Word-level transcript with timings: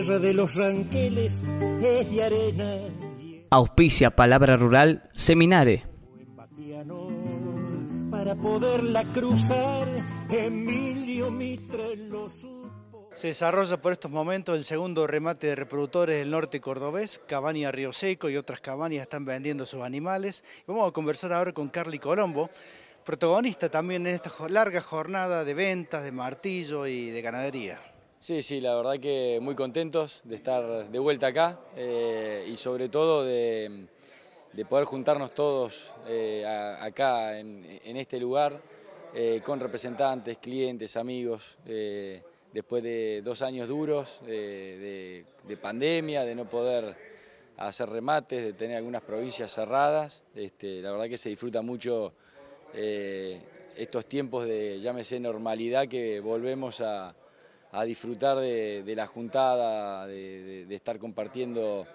tierra 0.00 0.20
de 0.20 0.32
los 0.32 0.54
ranqueles 0.54 1.42
es 1.82 2.10
de 2.10 2.22
arena. 2.22 2.78
Auspicia 3.50 4.14
Palabra 4.14 4.56
Rural 4.56 5.02
Seminare. 5.12 5.82
Para 8.08 8.36
poderla 8.36 9.10
cruzar, 9.12 9.88
Emilio 10.30 11.32
Mitre 11.32 11.96
lo 11.96 12.30
supo. 12.30 13.10
Se 13.12 13.28
desarrolla 13.28 13.80
por 13.80 13.90
estos 13.90 14.12
momentos 14.12 14.56
el 14.56 14.62
segundo 14.62 15.04
remate 15.08 15.48
de 15.48 15.56
reproductores 15.56 16.16
del 16.18 16.30
norte 16.30 16.60
cordobés, 16.60 17.20
Cabaña 17.26 17.72
Río 17.72 17.92
Seco 17.92 18.30
y 18.30 18.36
otras 18.36 18.60
cabañas 18.60 19.02
están 19.02 19.24
vendiendo 19.24 19.66
sus 19.66 19.82
animales. 19.82 20.44
Vamos 20.68 20.88
a 20.88 20.92
conversar 20.92 21.32
ahora 21.32 21.52
con 21.52 21.70
Carly 21.70 21.98
Colombo, 21.98 22.50
protagonista 23.04 23.68
también 23.68 24.06
en 24.06 24.14
esta 24.14 24.30
larga 24.48 24.80
jornada 24.80 25.42
de 25.42 25.54
ventas, 25.54 26.04
de 26.04 26.12
martillo 26.12 26.86
y 26.86 27.10
de 27.10 27.20
ganadería. 27.20 27.80
Sí, 28.20 28.42
sí, 28.42 28.60
la 28.60 28.74
verdad 28.74 28.98
que 28.98 29.38
muy 29.40 29.54
contentos 29.54 30.22
de 30.24 30.34
estar 30.34 30.90
de 30.90 30.98
vuelta 30.98 31.28
acá 31.28 31.60
eh, 31.76 32.44
y 32.48 32.56
sobre 32.56 32.88
todo 32.88 33.24
de, 33.24 33.86
poder 34.68 34.86
juntarnos 34.86 35.32
todos 35.34 35.94
eh, 36.08 36.44
acá 36.44 37.38
en, 37.38 37.96
este 37.96 38.18
lugar 38.18 38.60
eh, 39.14 39.40
con 39.44 39.60
representantes, 39.60 40.38
clientes, 40.38 40.96
amigos, 40.96 41.58
después 42.52 42.82
de 42.82 43.22
dos 43.22 43.40
años 43.40 43.68
duros 43.68 44.20
de, 44.26 45.24
pandemia, 45.62 46.24
de 46.24 46.34
no 46.34 46.48
poder 46.48 46.96
hacer 47.56 47.88
remates, 47.88 48.42
de 48.42 48.52
tener 48.52 48.78
algunas 48.78 49.02
provincias 49.02 49.52
cerradas. 49.52 50.24
Este, 50.34 50.82
la 50.82 50.90
verdad 50.90 51.08
que 51.08 51.18
se 51.18 51.28
disfruta 51.28 51.62
mucho 51.62 52.12
estos 52.74 54.06
tiempos 54.06 54.44
de, 54.44 54.80
llámese, 54.80 55.20
normalidad 55.20 55.86
que 55.86 56.18
volvemos 56.18 56.80
a 56.80 57.14
a 57.72 57.84
disfrutar 57.84 58.38
de, 58.38 58.94
la 58.96 59.06
juntada, 59.06 60.06
de, 60.06 60.66
estar 60.70 60.98
compartiendo, 60.98 61.86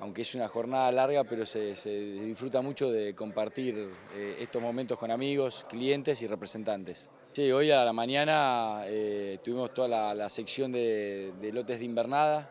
aunque 0.00 0.22
es 0.22 0.34
una 0.34 0.48
jornada 0.48 0.92
larga, 0.92 1.24
pero 1.24 1.46
se, 1.46 1.74
disfruta 2.22 2.60
mucho 2.60 2.90
de 2.90 3.14
compartir 3.14 3.90
eh, 4.14 4.36
estos 4.40 4.60
momentos 4.60 4.98
con 4.98 5.10
amigos, 5.10 5.64
clientes 5.68 6.20
y 6.22 6.26
representantes. 6.26 7.10
Sí, 7.32 7.50
hoy 7.50 7.70
a 7.70 7.84
la 7.84 7.92
mañana 7.92 8.82
eh, 8.86 9.38
tuvimos 9.42 9.72
toda 9.72 10.14
la, 10.14 10.28
sección 10.28 10.72
de, 10.72 11.32
lotes 11.52 11.78
de 11.78 11.84
invernada, 11.84 12.50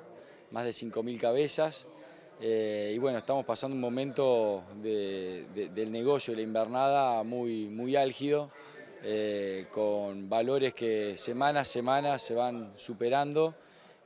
más 0.51 0.65
de 0.65 0.71
5.000 0.71 1.19
cabezas. 1.19 1.85
Eh, 2.41 2.91
y 2.93 2.97
bueno, 2.97 3.19
estamos 3.19 3.45
pasando 3.45 3.75
un 3.75 3.81
momento 3.81 4.63
del 4.81 5.91
negocio 5.91 6.33
de 6.33 6.37
la 6.37 6.43
invernada 6.43 7.23
muy, 7.23 7.67
muy 7.69 7.95
álgido. 7.95 8.51
Eh, 9.03 9.67
con 9.71 10.27
valores 10.27 10.73
que 10.73 11.17
semana 11.17 11.59
a 11.59 11.65
semana 11.65 12.17
se 12.17 12.33
van 12.33 12.73
superando. 12.75 13.53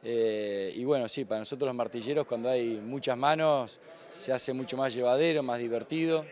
Eh, 0.04 0.74
y 0.76 0.84
bueno, 0.84 1.08
sí, 1.08 1.26
para 1.26 1.40
nosotros 1.40 1.68
los 1.68 1.76
martilleros 1.76 2.26
cuando 2.26 2.50
hay 2.50 2.80
muchas 2.82 3.18
manos 3.18 3.80
se 4.18 4.34
hace 4.34 4.52
mucho 4.52 4.76
más 4.76 4.94
llevadero, 4.94 5.42
más 5.42 5.60
divertido. 5.60 6.26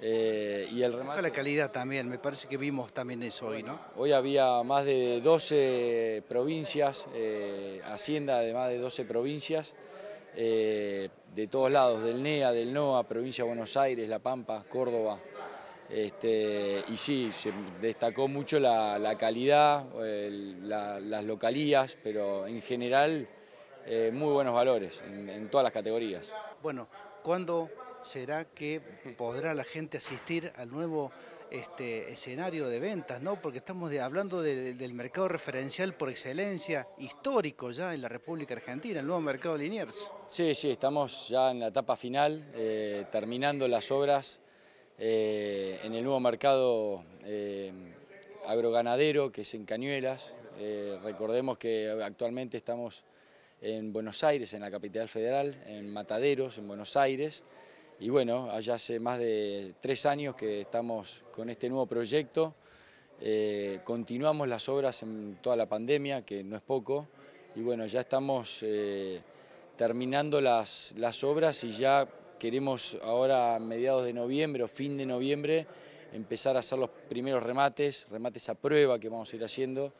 Eh, 0.00 0.68
y 0.70 0.82
el 0.82 0.92
remate... 0.92 1.22
La 1.22 1.30
calidad 1.30 1.72
también, 1.72 2.08
me 2.08 2.18
parece 2.18 2.46
que 2.46 2.56
vimos 2.56 2.92
también 2.92 3.22
eso 3.22 3.46
hoy, 3.46 3.62
¿no? 3.62 3.80
Hoy 3.96 4.12
había 4.12 4.62
más 4.62 4.84
de 4.84 5.20
12 5.20 6.22
provincias, 6.28 7.08
hacienda 7.84 8.40
de 8.40 8.52
más 8.52 8.68
de 8.68 8.78
12 8.78 9.04
provincias, 9.04 9.74
de 10.34 11.48
todos 11.50 11.70
lados, 11.70 12.02
del 12.02 12.22
NEA, 12.22 12.52
del 12.52 12.72
NOA, 12.72 13.04
provincia 13.08 13.44
de 13.44 13.48
Buenos 13.48 13.76
Aires, 13.76 14.08
La 14.08 14.18
Pampa, 14.18 14.64
Córdoba, 14.68 15.18
este, 15.94 16.82
y 16.88 16.96
sí, 16.96 17.30
se 17.32 17.52
destacó 17.80 18.26
mucho 18.26 18.58
la, 18.58 19.16
calidad, 19.16 19.86
las 19.94 21.24
localías, 21.24 21.96
pero 22.02 22.48
en 22.48 22.60
general 22.60 23.28
eh, 23.86 24.10
muy 24.12 24.32
buenos 24.32 24.54
valores 24.54 25.00
en, 25.06 25.48
todas 25.50 25.62
las 25.62 25.72
categorías. 25.72 26.34
Bueno, 26.60 26.88
¿cuándo 27.22 27.70
será 28.02 28.44
que 28.44 28.80
podrá 29.16 29.54
la 29.54 29.62
gente 29.62 29.98
asistir 29.98 30.52
al 30.56 30.68
nuevo 30.68 31.12
este, 31.48 32.12
escenario 32.12 32.66
de 32.66 32.80
ventas? 32.80 33.22
¿no? 33.22 33.40
Porque 33.40 33.58
estamos 33.58 33.96
hablando 33.96 34.42
del 34.42 34.94
mercado 34.94 35.28
referencial 35.28 35.94
por 35.94 36.10
excelencia, 36.10 36.88
histórico 36.98 37.70
ya 37.70 37.94
en 37.94 38.02
la 38.02 38.08
República 38.08 38.54
Argentina, 38.54 38.98
el 38.98 39.06
nuevo 39.06 39.20
mercado 39.20 39.56
Liniers. 39.56 40.10
Sí, 40.26 40.56
sí, 40.56 40.70
estamos 40.70 41.28
ya 41.28 41.52
en 41.52 41.60
la 41.60 41.68
etapa 41.68 41.94
final, 41.94 42.50
eh, 42.56 43.06
terminando 43.12 43.68
las 43.68 43.92
obras 43.92 44.40
eh, 44.96 45.80
en 45.82 45.92
el 45.94 46.04
nuevo 46.04 46.20
mercado 46.20 47.04
eh, 47.24 47.72
agroganadero 48.46 49.32
que 49.32 49.40
es 49.40 49.54
en 49.54 49.64
Cañuelas. 49.64 50.34
Eh, 50.58 50.96
recordemos 51.02 51.58
que 51.58 51.90
actualmente 51.90 52.58
estamos 52.58 53.02
en 53.60 53.92
Buenos 53.92 54.22
Aires, 54.22 54.54
en 54.54 54.60
la 54.60 54.70
capital 54.70 55.08
federal, 55.08 55.60
en 55.66 55.92
Mataderos, 55.92 56.58
en 56.58 56.68
Buenos 56.68 56.96
Aires. 56.96 57.42
Y 57.98 58.08
bueno, 58.08 58.50
allá 58.52 58.74
hace 58.74 59.00
más 59.00 59.18
de 59.18 59.74
tres 59.80 60.06
años 60.06 60.36
que 60.36 60.60
estamos 60.60 61.24
con 61.32 61.50
este 61.50 61.68
nuevo 61.68 61.86
proyecto. 61.86 62.54
continuamos 63.84 64.46
las 64.46 64.68
obras 64.68 65.02
en 65.02 65.38
toda 65.40 65.56
la 65.56 65.66
pandemia, 65.66 66.22
que 66.22 66.44
no 66.44 66.56
es 66.56 66.62
poco. 66.62 67.08
Y 67.56 67.62
bueno, 67.62 67.86
ya 67.86 68.00
estamos 68.00 68.64
terminando 69.76 70.40
las, 70.40 70.92
las 70.96 71.24
obras 71.24 71.64
y 71.64 71.72
ya 71.72 72.06
Queremos 72.44 72.98
ahora 73.02 73.56
a 73.56 73.58
mediados 73.58 74.04
de 74.04 74.12
noviembre 74.12 74.62
o 74.62 74.68
fin 74.68 74.98
de 75.00 75.06
noviembre 75.08 75.64
empezar 76.12 76.54
a 76.56 76.58
hacer 76.60 76.76
los 76.78 76.90
primeros 77.08 77.42
remates, 77.42 78.06
remates 78.10 78.50
a 78.50 78.54
prueba 78.54 78.98
que 79.00 79.08
vamos 79.08 79.32
a 79.32 79.36
ir 79.36 79.44
haciendo 79.44 79.94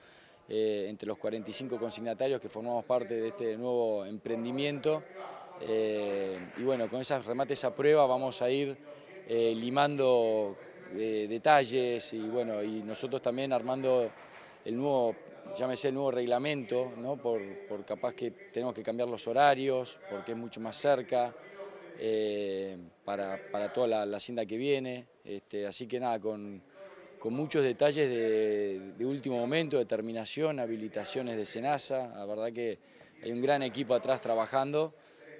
eh, 0.51 0.85
entre 0.91 1.09
los 1.09 1.17
45 1.17 1.79
consignatarios 1.79 2.39
que 2.43 2.51
formamos 2.51 2.85
parte 2.85 3.15
de 3.15 3.29
este 3.29 3.57
nuevo 3.57 4.05
emprendimiento. 4.05 5.03
Eh, 5.63 6.39
y 6.59 6.63
bueno, 6.65 6.87
con 6.91 7.01
esos 7.01 7.25
remates 7.25 7.65
a 7.65 7.75
prueba 7.75 8.05
vamos 8.05 8.43
a 8.43 8.51
ir 8.51 8.77
eh, 9.27 9.55
limando 9.57 10.55
detalles 10.93 12.13
y 12.13 12.29
bueno, 12.29 12.63
y 12.63 12.83
nosotros 12.83 13.23
también 13.23 13.55
armando 13.55 14.11
el 14.67 14.77
nuevo, 14.77 15.17
llámese 15.59 15.89
el 15.89 15.95
nuevo 15.95 16.11
reglamento, 16.11 16.93
¿no? 16.99 17.17
por, 17.17 17.41
por 17.67 17.87
capaz 17.87 18.13
que 18.13 18.33
tenemos 18.53 18.75
que 18.75 18.83
cambiar 18.83 19.09
los 19.09 19.27
horarios, 19.27 19.99
porque 20.11 20.33
es 20.33 20.37
mucho 20.39 20.61
más 20.61 20.77
cerca. 20.77 21.35
Eh, 21.99 22.77
para, 23.05 23.73
toda 23.73 24.07
la, 24.07 24.17
hacienda 24.17 24.47
que 24.47 24.57
viene. 24.57 25.07
Este, 25.25 25.67
así 25.67 25.87
que 25.87 26.01
nada, 26.01 26.19
con, 26.21 26.63
muchos 27.25 27.63
detalles 27.63 28.09
de, 28.11 29.07
último 29.07 29.39
momento, 29.39 29.79
determinación, 29.79 30.61
habilitaciones 30.61 31.37
de 31.37 31.47
Senasa. 31.47 32.09
La 32.17 32.27
verdad 32.27 32.53
que 32.53 32.79
hay 33.23 33.33
un 33.33 33.41
gran 33.41 33.63
equipo 33.63 33.95
atrás 33.95 34.21
trabajando. 34.21 34.95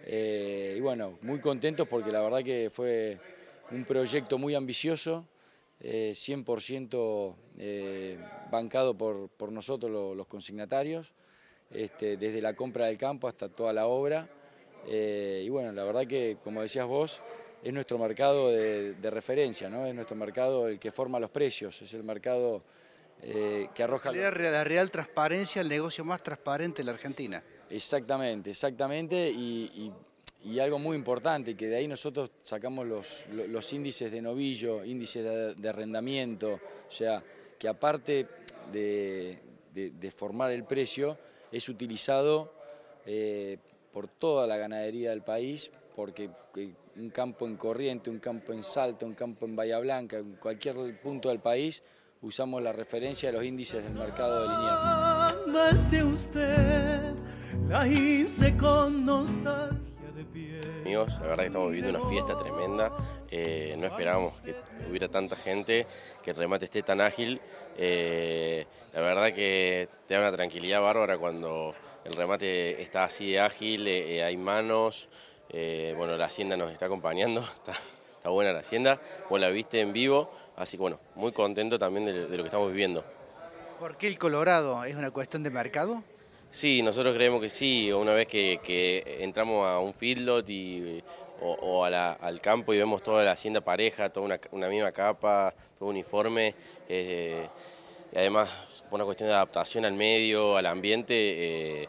Eh, 0.07 0.75
y 0.77 0.81
bueno, 0.81 1.19
muy 1.23 1.41
contentos 1.41 1.89
porque 1.89 2.13
la 2.13 2.21
verdad 2.21 2.43
que 2.43 2.71
fue 2.71 3.19
un 3.71 3.85
proyecto 3.85 4.39
muy 4.39 4.55
ambicioso, 4.55 5.27
100% 5.83 7.35
eh, 7.59 8.19
bancado 8.51 8.97
por, 8.97 9.53
nosotros 9.53 9.91
los, 10.17 10.27
consignatarios, 10.27 11.13
este, 11.71 12.17
desde 12.17 12.41
la 12.41 12.55
compra 12.55 12.87
del 12.87 12.97
campo 12.97 13.29
hasta 13.29 13.49
toda 13.49 13.73
la 13.73 13.87
obra. 13.87 14.29
Eh, 14.87 15.43
y 15.45 15.49
bueno, 15.49 15.73
la 15.73 15.85
verdad 15.85 16.07
que, 16.07 16.39
como 16.43 16.63
decías 16.63 16.87
vos, 16.87 17.21
es 17.63 17.73
nuestro 17.73 17.99
mercado 17.99 18.51
de, 18.51 19.11
referencia, 19.11 19.71
¿no? 19.71 19.87
es 19.87 19.95
nuestro 19.95 20.17
mercado 20.17 20.69
el 20.69 20.79
que 20.79 20.91
forma 20.91 21.19
los 21.19 21.31
precios, 21.31 21.81
es 21.81 21.95
el 21.95 22.05
mercado 22.05 22.63
eh, 23.23 23.69
que 23.75 23.83
arroja... 23.83 24.13
La, 24.13 24.31
la 24.31 24.65
real 24.65 24.91
transparencia, 24.91 25.63
el 25.63 25.69
negocio 25.69 26.05
más 26.05 26.23
transparente 26.23 26.83
de 26.83 26.87
la 26.87 26.93
Argentina. 26.93 27.43
Exactamente, 27.71 28.51
exactamente, 28.51 29.31
y, 29.31 29.93
algo 30.61 30.79
muy 30.79 30.95
importante, 30.95 31.57
que 31.57 31.69
de 31.69 31.77
ahí 31.77 31.89
nosotros 31.89 32.31
sacamos 32.43 32.87
los, 32.87 33.73
índices 33.73 34.13
de 34.13 34.21
novillo, 34.21 34.85
índices 34.85 35.57
de, 35.57 35.69
arrendamiento, 35.69 36.61
o 36.87 36.91
sea, 36.91 37.23
que 37.59 37.67
aparte 37.67 38.29
de, 38.71 40.13
formar 40.15 40.51
el 40.53 40.65
precio, 40.65 41.17
es 41.51 41.69
utilizado 41.69 42.53
eh, 43.07 43.59
por 43.95 44.09
toda 44.09 44.47
la 44.49 44.57
ganadería 44.57 45.11
del 45.11 45.23
país, 45.23 45.71
porque 45.95 46.29
un 46.97 47.11
campo 47.11 47.47
en 47.47 47.57
Corriente, 47.57 48.11
un 48.11 48.19
campo 48.19 48.53
en 48.53 48.65
Salta, 48.65 49.07
un 49.07 49.15
campo 49.15 49.47
en 49.47 49.55
Bahía 49.55 49.79
Blanca, 49.79 50.19
en 50.19 50.35
cualquier 50.35 51.01
punto 51.01 51.29
del 51.29 51.39
país, 51.39 51.81
usamos 52.21 52.61
la 52.61 52.73
referencia 52.73 53.31
de 53.31 53.37
los 53.37 53.45
índices 53.45 53.85
del 53.85 53.95
mercado 53.95 54.43
de 54.43 54.49
Liniers. 54.49 54.77
Amigos, 60.85 61.15
la 61.21 61.29
verdad 61.29 61.43
que 61.45 61.47
estamos 61.47 61.73
viviendo 61.73 61.99
una 61.99 62.11
fiesta 62.11 62.39
tremenda, 62.39 62.93
eh, 63.31 63.75
no 63.79 63.87
esperábamos 63.87 64.35
que 64.43 64.55
hubiera 64.91 65.09
tanta 65.09 65.35
gente, 65.35 65.87
que 66.23 66.31
el 66.31 66.37
remate 66.37 66.67
esté 66.67 66.83
tan 66.83 67.01
ágil, 67.01 67.41
eh, 67.79 68.67
la 68.93 69.01
verdad 69.01 69.33
que 69.33 69.89
te 70.07 70.15
da 70.15 70.21
una 70.21 70.33
tranquilidad 70.33 70.83
bárbara 70.83 71.17
cuando 71.17 71.75
el 72.05 72.15
remate 72.15 72.83
está 72.83 73.05
así 73.05 73.33
de 73.33 73.41
ágil, 73.41 73.87
eh, 73.89 74.23
hay 74.23 74.37
manos, 74.37 75.09
bueno, 75.97 76.17
la 76.17 76.27
hacienda 76.27 76.57
nos 76.57 76.71
está 76.71 76.87
acompañando, 76.87 77.41
está, 78.21 78.29
buena 78.29 78.53
la 78.53 78.61
hacienda, 78.61 79.01
vos 79.31 79.41
la 79.41 79.49
viste 79.49 79.81
en 79.81 79.93
vivo, 79.93 80.31
así 80.57 80.77
que 80.77 80.83
bueno, 80.83 81.01
muy 81.15 81.33
contento 81.33 81.79
también 81.79 82.05
de, 82.05 82.37
lo 82.37 82.43
que 82.43 82.49
estamos 82.49 82.71
viviendo. 82.71 83.05
¿Por 83.79 83.97
qué 83.97 84.07
el 84.07 84.19
Colorado? 84.19 84.85
¿Es 84.85 84.97
una 84.97 85.11
cuestión 85.11 85.43
de 85.43 85.51
mercado? 85.51 86.03
Sí, 86.55 86.83
nosotros 86.83 87.17
creemos 87.17 87.41
que 87.41 87.51
sí, 87.51 87.91
una 87.91 88.13
vez 88.13 88.29
que, 88.29 89.19
entramos 89.19 89.67
a 89.67 89.81
un 89.81 89.93
feedlot 89.93 90.49
y, 90.49 91.03
o, 91.41 91.85
al 91.85 92.41
campo 92.41 92.73
y 92.73 92.79
vemos 92.79 93.03
toda 93.03 93.25
la 93.25 93.33
hacienda 93.33 93.61
pareja, 93.61 94.09
toda 94.09 94.39
una, 94.53 94.69
misma 94.69 94.93
capa, 94.93 95.53
todo 95.77 95.89
uniforme, 95.89 96.55
eh, 96.89 97.49
y 98.13 98.17
además 98.17 98.49
por 98.89 98.99
una 98.99 99.05
cuestión 99.05 99.31
de 99.31 99.35
adaptación 99.35 99.85
al 99.85 99.95
medio, 99.95 100.57
al 100.57 100.67
ambiente, 100.67 101.15
eh, 101.17 101.89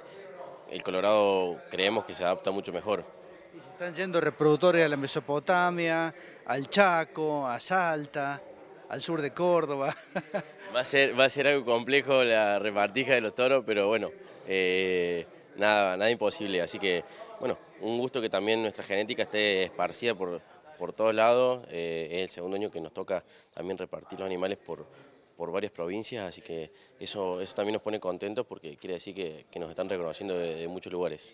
el 0.72 0.82
Colorado 0.82 1.62
creemos 1.70 2.04
que 2.06 2.16
se 2.16 2.24
adapta 2.24 2.50
mucho 2.50 2.74
mejor. 2.74 3.06
Y 3.56 3.62
se 3.62 3.70
están 3.70 3.94
yendo 3.94 4.20
reproductores 4.20 4.84
a 4.84 4.90
la 4.90 4.98
Mesopotamia, 4.98 6.12
al 6.48 6.68
Chaco, 6.72 7.46
a 7.46 7.60
Salta, 7.60 8.42
al 8.90 9.02
sur 9.02 9.22
de 9.22 9.32
Córdoba. 9.32 9.96
Va 10.76 10.82
a 10.82 10.86
ser, 10.86 11.18
va 11.18 11.24
a 11.24 11.30
ser 11.30 11.48
algo 11.48 11.64
complejo 11.64 12.26
la 12.26 12.60
repartija 12.60 13.14
de 13.14 13.22
los 13.22 13.34
toros, 13.34 13.64
pero 13.66 13.88
bueno, 13.88 14.12
eh, 14.46 15.26
nada, 15.56 15.96
nada 15.96 16.12
imposible. 16.12 16.62
Así 16.62 16.80
que, 16.80 17.06
bueno, 17.40 17.58
un 17.80 17.98
gusto 17.98 18.20
que 18.20 18.30
también 18.30 18.62
nuestra 18.62 18.84
genética 18.84 19.24
esté 19.24 19.64
esparcida 19.64 20.14
por, 20.16 20.42
por 20.78 20.92
todos 20.92 21.16
lados. 21.16 21.66
Eh, 21.70 22.10
es 22.12 22.22
el 22.24 22.30
segundo 22.30 22.58
año 22.58 22.72
que 22.72 22.82
nos 22.82 22.94
toca 22.94 23.24
también 23.54 23.78
repartir 23.78 24.20
los 24.20 24.26
animales 24.26 24.58
por, 24.58 24.86
por 25.38 25.52
varias 25.52 25.72
provincias, 25.72 26.26
así 26.26 26.42
que 26.42 26.72
eso, 27.00 27.42
eso 27.42 27.56
también 27.56 27.74
nos 27.74 27.82
pone 27.82 28.00
contentos 28.00 28.46
porque 28.46 28.78
quiere 28.78 28.96
decir 28.96 29.14
que, 29.16 29.60
nos 29.60 29.70
están 29.70 29.90
reconociendo 29.90 30.38
de, 30.38 30.68
muchos 30.68 30.92
lugares. 30.92 31.34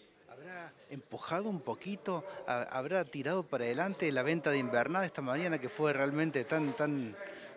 ¿Habrá 0.51 0.74
empujado 0.89 1.50
un 1.50 1.62
poquito, 1.62 2.25
habrá 2.45 3.06
tirado 3.06 3.44
para 3.44 3.63
adelante 3.63 4.12
la 4.12 4.21
venta 4.21 4.51
de 4.51 4.57
invernada 4.57 5.06
esta 5.06 5.21
mañana 5.21 5.59
que 5.59 5.69
fue 5.69 5.94
realmente 5.94 6.44
tan, 6.44 6.75
tan, 6.75 7.15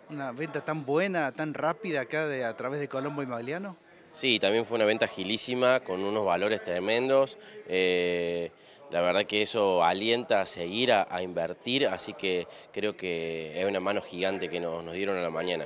una 0.09 0.31
venta 0.31 0.63
tan 0.63 0.85
buena, 0.85 1.33
tan 1.33 1.53
rápida 1.53 2.01
acá 2.01 2.25
de, 2.25 2.45
a 2.45 2.55
través 2.55 2.79
de 2.79 2.87
Colombo 2.87 3.21
y 3.21 3.25
Magliano? 3.25 3.75
Sí, 4.13 4.39
también 4.39 4.65
fue 4.65 4.75
una 4.75 4.85
venta 4.85 5.05
agilísima, 5.05 5.81
con 5.81 6.05
unos 6.05 6.25
valores 6.25 6.63
tremendos. 6.63 7.37
Eh, 7.67 8.51
la 8.91 9.01
verdad 9.01 9.25
que 9.25 9.41
eso 9.41 9.83
alienta 9.83 10.39
a 10.39 10.45
seguir, 10.45 10.93
a, 10.93 11.21
invertir, 11.21 11.87
así 11.87 12.13
que 12.13 12.47
creo 12.71 12.95
que 12.95 13.59
es 13.59 13.67
una 13.67 13.81
mano 13.81 14.01
gigante 14.01 14.47
que 14.47 14.61
nos, 14.61 14.89
dieron 14.93 15.17
a 15.17 15.21
la 15.21 15.29
mañana. 15.29 15.65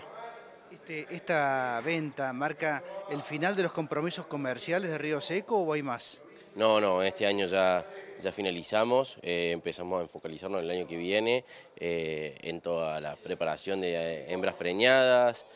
Este, 0.72 1.06
¿Esta 1.12 1.80
venta 1.86 2.34
marca 2.34 2.84
el 3.12 3.22
final 3.22 3.56
de 3.56 3.62
los 3.62 3.72
compromisos 3.72 4.26
comerciales 4.26 4.90
de 4.90 4.98
Río 4.98 5.22
Seco 5.22 5.58
o 5.58 5.74
hay 5.74 5.84
más? 5.84 6.24
No, 6.60 6.82
no, 6.82 7.02
este 7.02 7.26
año 7.26 7.46
ya, 7.46 7.86
ya 8.20 8.34
finalizamos, 8.34 9.18
eh, 9.22 9.52
empezamos 9.54 10.04
a 10.04 10.08
focalizarnos 10.10 10.62
el 10.62 10.70
año 10.70 10.86
que 10.86 10.98
viene 10.98 11.46
eh, 11.78 12.38
en 12.42 12.60
toda 12.60 13.00
la 13.00 13.16
preparación 13.16 13.80
de 13.80 14.30
hembras 14.30 14.56
preñadas, 14.56 15.48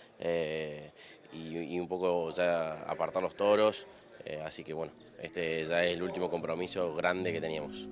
y, 1.34 1.78
un 1.78 1.90
poco 1.90 2.32
ya 2.32 2.84
apartar 2.84 3.22
los 3.22 3.36
toros, 3.36 3.86
eh, 4.24 4.42
así 4.46 4.64
que 4.64 4.72
bueno, 4.72 4.94
este 5.22 5.66
ya 5.66 5.84
es 5.84 5.92
el 5.92 6.02
último 6.02 6.30
compromiso 6.30 6.96
grande 6.96 7.34
que 7.34 7.42
teníamos. 7.42 7.86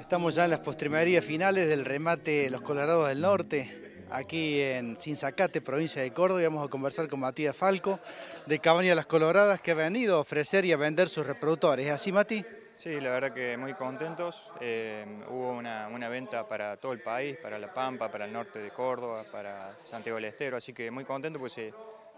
Estamos 0.00 0.34
ya 0.34 0.44
en 0.44 0.50
las 0.52 0.60
postrimerías 0.60 1.22
finales 1.22 1.68
del 1.68 1.84
remate 1.84 2.48
Los 2.48 2.62
Colorados 2.62 3.08
del 3.08 3.20
Norte, 3.20 3.83
aquí 4.14 4.60
en 4.60 5.00
Sinzacate, 5.00 5.60
provincia 5.60 6.00
de 6.00 6.12
Córdoba, 6.12 6.40
y 6.40 6.44
vamos 6.44 6.64
a 6.64 6.68
conversar 6.68 7.08
con 7.08 7.20
Matías 7.20 7.56
Falco 7.56 7.98
de 8.46 8.58
Cabaña 8.58 8.94
Las 8.94 9.06
Coloradas, 9.06 9.60
que 9.60 9.72
ha 9.72 9.74
venido 9.74 10.16
a 10.16 10.20
ofrecer 10.20 10.64
y 10.64 10.72
a 10.72 10.76
vender 10.76 11.08
sus 11.08 11.26
reproductores. 11.26 11.86
¿Es 11.86 11.92
así, 11.92 12.12
Mati? 12.12 12.44
Sí, 12.76 13.00
la 13.00 13.10
verdad 13.10 13.32
que 13.32 13.56
muy 13.56 13.74
contentos. 13.74 14.50
Eh, 14.60 15.04
hubo 15.28 15.50
una, 15.50 16.08
venta 16.08 16.46
para 16.48 16.76
todo 16.76 16.92
el 16.92 17.00
país, 17.00 17.36
para 17.36 17.58
La 17.58 17.72
Pampa, 17.72 18.10
para 18.10 18.24
el 18.24 18.32
norte 18.32 18.58
de 18.58 18.70
Córdoba, 18.70 19.24
para 19.30 19.76
Santiago 19.82 20.16
del 20.16 20.26
Estero, 20.26 20.56
así 20.56 20.72
que 20.72 20.90
muy 20.90 21.04
contento 21.04 21.38
pues 21.38 21.52
se, 21.52 21.72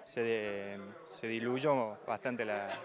se, 0.05 1.27
diluyó 1.27 1.99
bastante 2.07 2.45
la, 2.45 2.79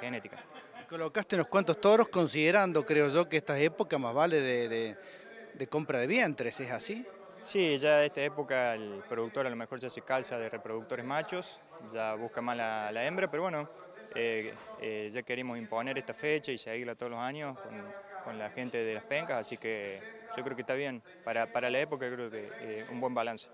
genética. 0.00 0.42
Colocaste 0.88 1.36
unos 1.36 1.48
cuantos 1.48 1.80
toros 1.80 2.08
considerando, 2.08 2.84
creo 2.84 3.08
yo, 3.08 3.28
que 3.28 3.36
esta 3.36 3.58
época 3.58 3.98
más 3.98 4.14
vale 4.14 4.40
de, 4.40 5.66
compra 5.68 5.98
de 5.98 6.06
vientres, 6.06 6.58
¿es 6.60 6.70
así? 6.70 7.06
Sí, 7.42 7.78
ya 7.78 8.04
esta 8.04 8.22
época 8.22 8.74
el 8.74 9.02
productor 9.08 9.46
a 9.46 9.50
lo 9.50 9.56
mejor 9.56 9.80
ya 9.80 9.90
se 9.90 10.02
calza 10.02 10.38
de 10.38 10.48
reproductores 10.48 11.04
machos, 11.04 11.60
ya 11.92 12.14
busca 12.14 12.40
más 12.40 12.56
la, 12.56 12.92
la 12.92 13.04
hembra, 13.04 13.30
pero 13.30 13.44
bueno, 13.44 13.68
eh, 14.14 14.54
eh, 14.80 15.10
ya 15.12 15.22
queremos 15.22 15.56
imponer 15.58 15.96
esta 15.98 16.12
fecha 16.14 16.52
y 16.52 16.58
seguirla 16.58 16.94
todos 16.94 17.12
los 17.12 17.20
años 17.20 17.56
con, 18.24 18.38
la 18.38 18.50
gente 18.50 18.78
de 18.78 18.94
las 18.94 19.04
pencas, 19.04 19.38
así 19.38 19.56
que 19.56 20.00
yo 20.36 20.44
creo 20.44 20.54
que 20.54 20.62
está 20.62 20.74
bien. 20.74 21.02
Para, 21.24 21.52
para 21.52 21.68
la 21.68 21.80
época 21.80 22.08
creo 22.12 22.30
que 22.30 22.48
eh, 22.60 22.86
un 22.90 23.00
buen 23.00 23.12
balance. 23.12 23.48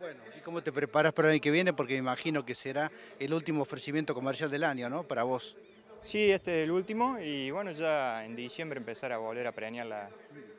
Bueno, 0.00 0.20
¿y 0.36 0.40
cómo 0.40 0.62
te 0.62 0.72
preparas 0.72 1.12
para 1.12 1.28
el 1.28 1.34
año 1.34 1.40
que 1.40 1.50
viene? 1.50 1.72
Porque 1.72 1.92
me 1.92 2.00
imagino 2.00 2.44
que 2.44 2.54
será 2.54 2.90
el 3.18 3.32
último 3.34 3.62
ofrecimiento 3.62 4.14
comercial 4.14 4.50
del 4.50 4.64
año, 4.64 4.88
¿no? 4.88 5.04
Para 5.04 5.22
vos. 5.22 5.56
Sí, 6.02 6.30
este 6.30 6.60
es 6.60 6.64
el 6.64 6.70
último 6.70 7.18
y 7.18 7.50
bueno, 7.50 7.72
ya 7.72 8.24
en 8.24 8.34
diciembre 8.34 8.78
empezar 8.78 9.12
a 9.12 9.18
volver 9.18 9.46
a 9.46 9.52
preñar 9.52 9.86
la, 9.86 10.08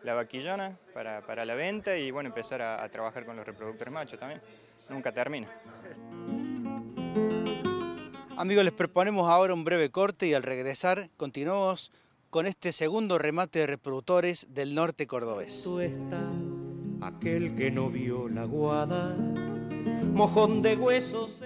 la 0.04 0.14
vaquillona 0.14 0.78
para, 0.94 1.26
para, 1.26 1.46
la 1.46 1.56
venta 1.56 1.98
y 1.98 2.12
bueno, 2.12 2.30
empezar 2.30 2.62
a 2.62 2.88
trabajar 2.90 3.26
con 3.26 3.36
los 3.36 3.46
reproductores 3.46 3.94
machos 3.94 4.20
también. 4.20 4.42
Nunca 4.90 5.12
termina. 5.12 5.48
Amigos, 8.38 8.64
les 8.64 8.74
proponemos 8.74 9.30
ahora 9.30 9.54
un 9.54 9.64
breve 9.64 9.92
corte 9.92 10.26
y 10.28 10.34
al 10.34 10.44
regresar 10.44 11.10
continuamos 11.18 11.92
con 12.32 12.48
este 12.48 12.72
segundo 12.72 13.18
remate 13.18 13.60
de 13.60 13.68
reproductores 13.68 14.54
del 14.54 14.74
norte 14.74 15.06
cordobés. 15.06 15.68
está 15.80 16.32
aquel 17.02 17.56
que 17.56 17.70
no 17.70 17.90
vio 17.90 18.30
la 18.30 18.46
guada, 18.46 19.16
mojón 20.14 20.62
de 20.62 20.76
huesos. 20.76 21.42